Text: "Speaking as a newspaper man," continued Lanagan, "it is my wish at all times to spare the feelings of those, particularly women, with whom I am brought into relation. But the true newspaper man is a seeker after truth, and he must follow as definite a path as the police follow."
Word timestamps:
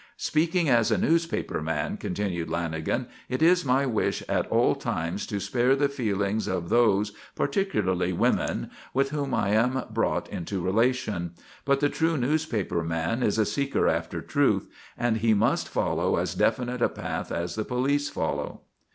"Speaking 0.17 0.67
as 0.67 0.89
a 0.89 0.97
newspaper 0.97 1.61
man," 1.61 1.95
continued 1.95 2.47
Lanagan, 2.49 3.05
"it 3.29 3.43
is 3.43 3.63
my 3.63 3.85
wish 3.85 4.23
at 4.27 4.47
all 4.47 4.73
times 4.73 5.27
to 5.27 5.39
spare 5.39 5.75
the 5.75 5.87
feelings 5.89 6.47
of 6.47 6.69
those, 6.69 7.11
particularly 7.35 8.11
women, 8.11 8.71
with 8.95 9.11
whom 9.11 9.35
I 9.35 9.49
am 9.49 9.83
brought 9.91 10.27
into 10.29 10.59
relation. 10.59 11.33
But 11.65 11.81
the 11.81 11.89
true 11.89 12.17
newspaper 12.17 12.83
man 12.83 13.21
is 13.21 13.37
a 13.37 13.45
seeker 13.45 13.87
after 13.87 14.21
truth, 14.23 14.67
and 14.97 15.17
he 15.17 15.35
must 15.35 15.69
follow 15.69 16.15
as 16.15 16.33
definite 16.33 16.81
a 16.81 16.89
path 16.89 17.31
as 17.31 17.53
the 17.53 17.63
police 17.63 18.09
follow." 18.09 18.61